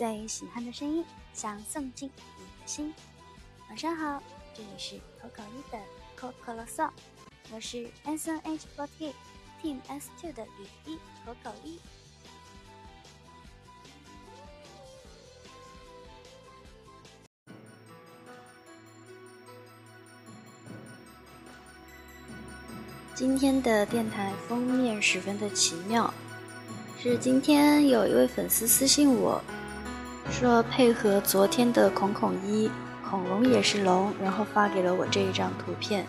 [0.00, 2.94] 最喜欢的声音，想送进你的心。
[3.68, 4.22] 晚上好，
[4.54, 5.78] 这里是口口一的
[6.16, 6.88] 口口啰嗦，
[7.52, 9.12] 我是 S N H forty
[9.62, 11.78] Team S two 的雨一口口一。
[23.14, 26.10] 今天的电台封面十分的奇妙，
[26.98, 29.38] 是今天有一位粉丝私信我
[30.30, 32.70] 说配合昨天的孔孔一
[33.08, 36.06] 恐龙也是龙，然后发给了我这一张图片。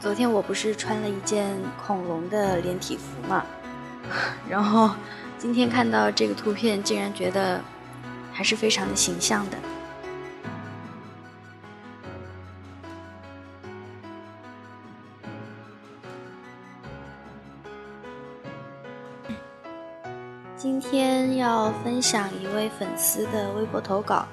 [0.00, 1.54] 昨天我不是穿了一件
[1.86, 3.44] 恐龙的连体服嘛，
[4.48, 4.90] 然后
[5.36, 7.60] 今天看到这个图片，竟然觉得
[8.32, 9.58] 还是非常的形象的。
[20.56, 24.26] 今天要分享一位粉丝的微博投稿。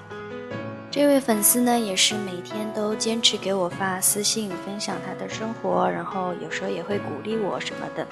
[0.89, 8.07] 这位粉丝呢，也是每天都坚持给我发私信，分享他的生活，然后有时候也会鼓励我什么的。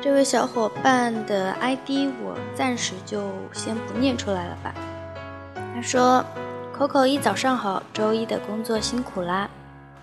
[0.00, 4.72] 这位小伙伴的 ID 我暂时就先不念出来了吧。
[5.74, 6.24] 他说
[6.78, 9.50] ：“Coco 一早上好，周一的工作辛苦啦，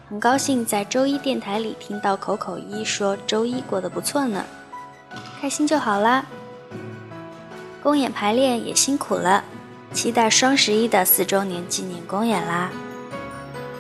[0.10, 4.44] 很高兴在周一电台里听到 Coco 一说周一过得不错呢，
[5.40, 6.26] 开心就好啦。”
[7.86, 9.44] 公演排练也辛苦了，
[9.94, 12.72] 期待双十一的四周年纪念公演啦。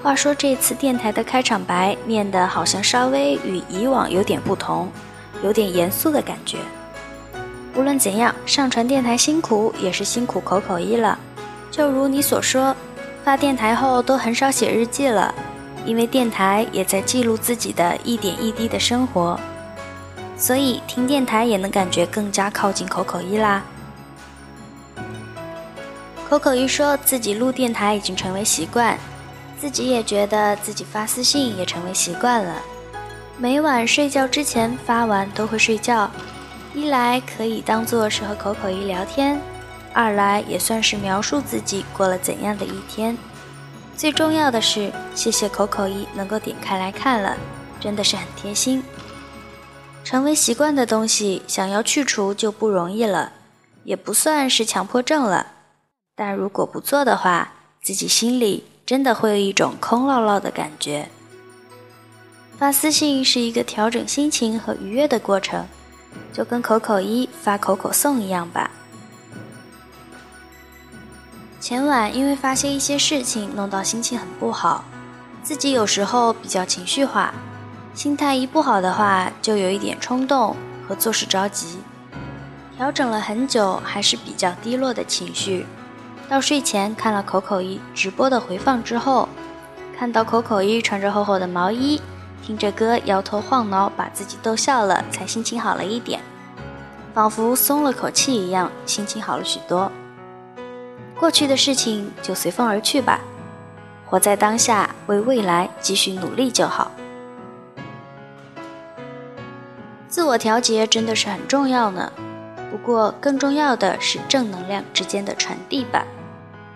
[0.03, 4.92] 话说这次电台的开场白念的好像稍微与以往有点不同，
[5.44, 6.59] 有点严肃的感觉。
[7.75, 11.17] 无论怎样，上传电台辛苦也是辛苦口口一了。
[11.72, 12.75] 就如你所说，
[13.23, 15.34] 发电台后都很少写日记了，
[15.84, 19.40] 因为电台也在记录自己的一点一滴的生活，
[20.38, 23.63] 所以听电台也能感觉更加靠近口口一啦。
[26.35, 29.00] 口口一说自己录电台已经成为习惯，
[29.57, 32.62] 自己也觉得自己发私信也成为习惯了。
[33.38, 36.12] 每晚睡觉之前发完都会睡觉，
[36.74, 39.40] 一来可以当做是和口口一聊天，
[39.94, 43.18] 二来也算是描述自己过了怎样的一天。
[43.95, 47.38] 最重要的是，谢谢口口一能够点开来看了，
[47.79, 48.84] 真的是很贴心。
[50.03, 53.31] 成为习惯的东西，想要去除就不容易了，
[53.85, 55.53] 也不算是强迫症了。
[56.18, 61.09] 但如果不做的话，自己心里真的会有一种空落落的感觉。
[62.58, 65.68] 发私信是一个调整心情和愉悦的过程，
[66.31, 68.72] 就跟口口一发口口送一样吧。
[71.59, 74.86] 前晚因为发现一些事情，弄到心情很不好，
[75.44, 77.34] 自己有时候比较情绪化，
[77.94, 80.56] 心态一不好的话，就有一点冲动
[80.88, 81.80] 和做事着急。
[82.78, 85.66] 调整了很久，还是比较低落的情绪。
[86.28, 89.30] 到睡前看了口口一直播的回放之后，
[89.97, 92.02] 看到口口一穿着厚厚的毛衣，
[92.41, 96.19] 听着歌摇头晃脑，把自己逗笑了，才心情好了一点，
[97.13, 99.91] 仿佛松了口气一样，心情好了许多。
[101.19, 103.22] 过去的事情就随风而去吧，
[104.06, 106.92] 活在当下，为未来继续努力就好。
[110.07, 112.12] 自我调节真的是很重要呢。
[112.72, 116.06] 不过，更重要的是正能量之间的传递吧。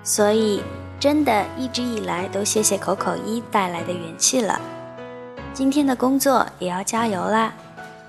[0.03, 0.63] 所以，
[0.99, 4.59] 真的一直以来都谢谢口口一带来的元气了。
[5.53, 7.53] 今天的工作也要加油啦，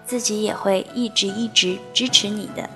[0.06, 2.70] 自己也会一直一直支持你的。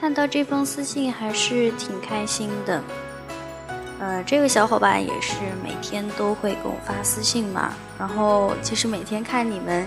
[0.00, 2.82] 看到这封私信还是挺开心的。
[4.00, 9.86] 呃，这个小伙伴也是每天都会给我发私信嘛，然后其实每天看你们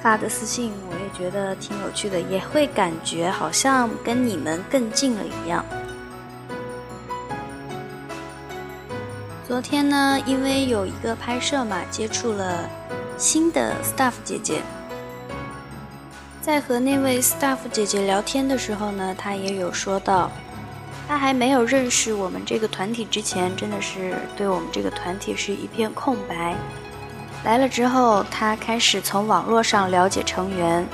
[0.00, 5.64] 发的私信，我也觉得挺有趣的，也会感觉好像跟你们更近了一样。
[9.46, 12.68] 昨天呢，因为有一个拍摄嘛，接触了
[13.16, 14.62] 新的 staff 姐姐，
[16.40, 20.28] 在和那位 staff 姐姐聊天的时候呢，她也有说到。
[21.12, 26.56] 他还没有认识我们这个团体之前，真的是对我们这个团体是一片空白。
[27.44, 30.88] 来了之后，他开始从网络上了解成员，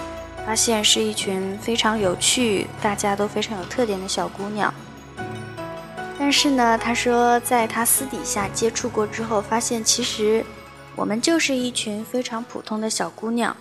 [0.45, 4.75] 发现是一群非常有趣、大家都非常有特点的小姑娘。
[6.19, 10.45] 但是呢，他说在他私底下接触过之后，发现其实
[10.97, 13.57] 我们就是一群非常普通的小姑娘。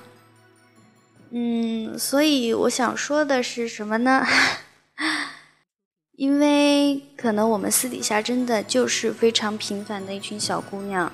[1.30, 4.25] 嗯，所以我想说的是什么呢？
[6.17, 11.11] 因为可能我们私底下真的就是非常平凡的一群小姑娘，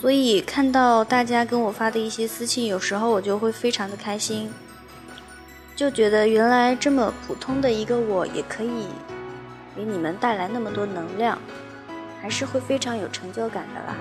[0.00, 4.48] 所以看到大家跟我发的一些私信，有时候我就会非常的开心，
[5.74, 8.86] 就觉得原来这么普通的一个我也可以
[9.74, 11.36] 给你们带来那么多能量，
[12.22, 13.96] 还是会非常有成就感的啦。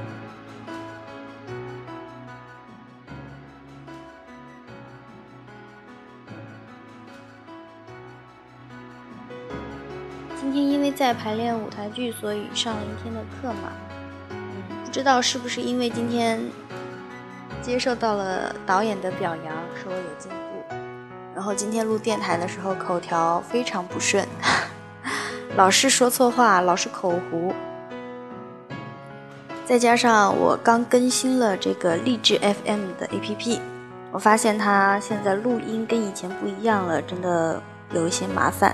[10.56, 13.74] 今天因为在排练舞台剧，所以上了一天的课嘛。
[14.86, 16.40] 不知道是不是因为今天
[17.62, 20.76] 接受到了导演的表扬，说我有进步。
[21.36, 24.26] 然后今天录电台的时候口条非常不顺，
[25.58, 27.54] 老是说错话，老是口糊。
[29.66, 33.60] 再加上我刚更新了这个励志 FM 的 APP，
[34.10, 37.62] 我发现它现在录音跟以前不一样了，真的
[37.92, 38.74] 有一些麻烦。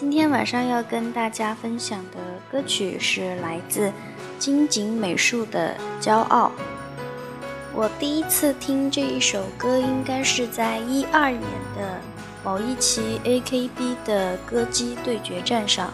[0.00, 2.16] 今天晚上要跟大家分享的
[2.50, 3.92] 歌曲是来自
[4.38, 6.50] 金井美术的《骄傲》。
[7.74, 11.42] 我第一次听这一首歌，应该是在一二年
[11.76, 12.00] 的
[12.42, 15.92] 某一期 AKB 的歌姬对决战上，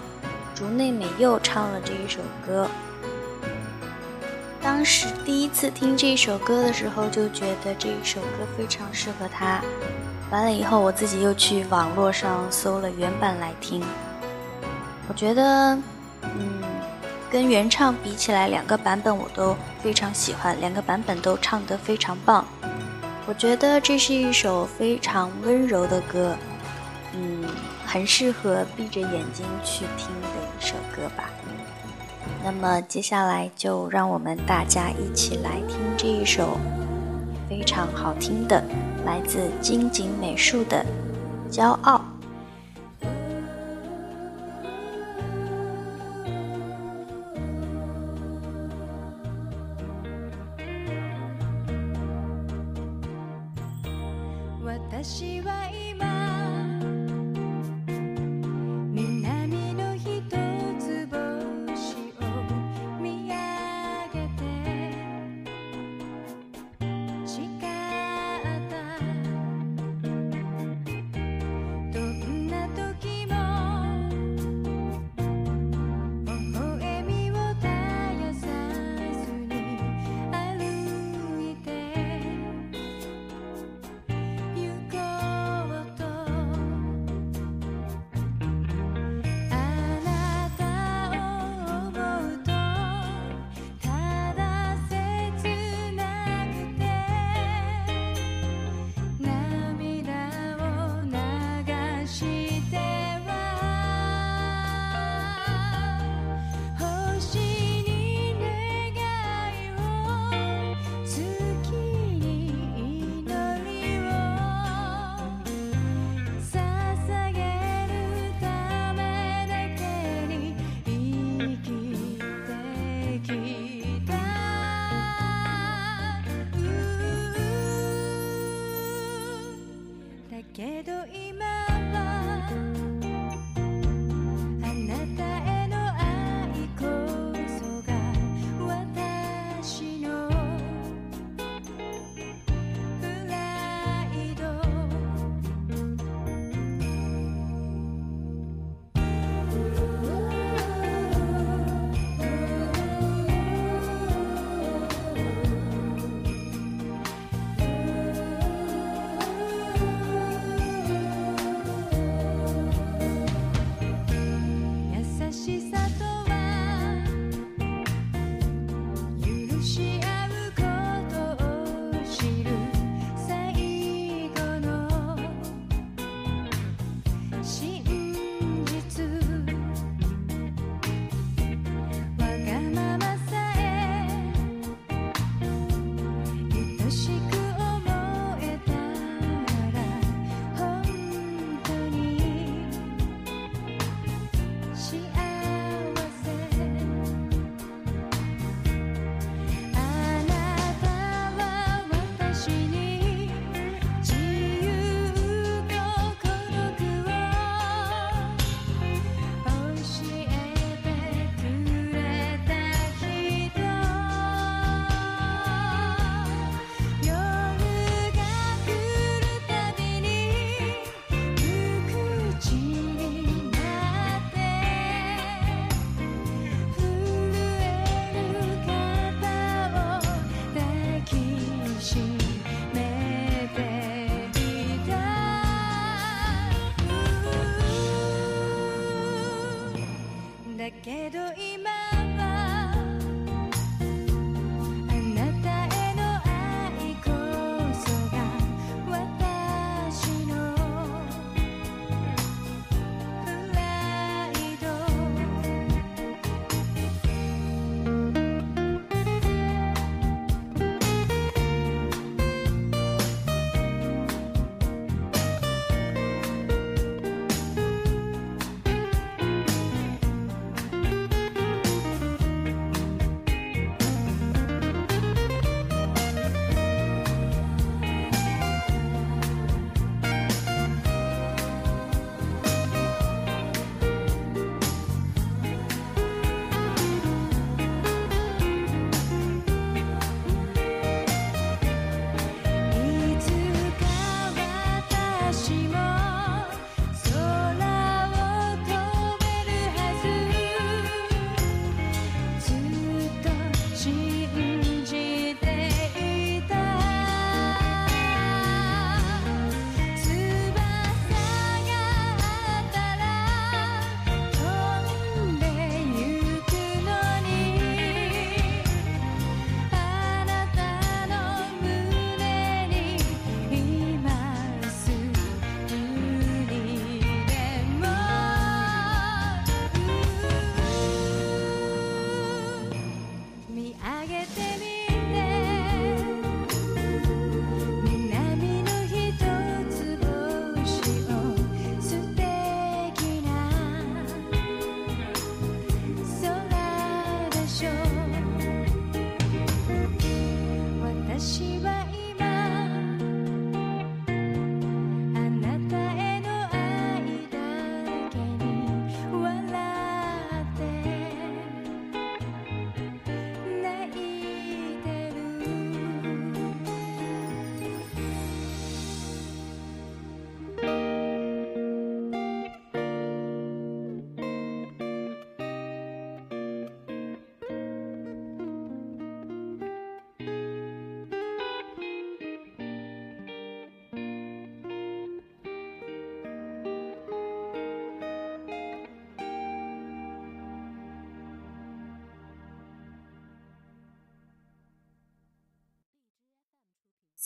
[0.55, 2.69] 竹内美佑唱了这一首歌。
[4.67, 8.27] 当时第一次听这首歌的时候，就觉得这一首歌
[8.59, 9.63] 非常适合他。
[10.29, 13.81] 完了以后，我自己又去网络上搜了原版来听。
[15.07, 15.79] 我觉得，
[16.23, 16.61] 嗯，
[17.31, 22.45] 跟原唱比起来，两个版本我都非常喜欢，两个版本都唱得非常棒。
[23.25, 26.37] 我觉得这是一首非常温柔的歌，
[27.15, 27.45] 嗯，
[27.87, 30.29] 很适合闭着眼睛去听的
[30.59, 31.31] 一首歌吧。
[32.46, 36.56] 那么接下来就让我们大家一起来听这一首
[37.50, 38.62] 非常好听的。
[39.04, 40.87] 来自金井美术的
[41.52, 41.98] 《骄傲》。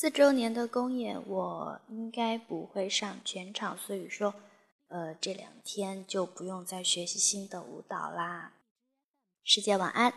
[0.00, 4.32] 四周年的公演，我应该不会上全场，所以说，
[4.88, 8.54] 呃，这两天就不用再学习新的舞蹈啦。
[9.44, 10.10] 师姐晚安。